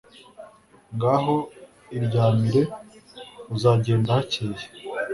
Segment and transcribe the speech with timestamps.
[0.95, 1.35] ngaho
[1.97, 2.61] iryamire,
[3.55, 4.65] uzagenda hakeye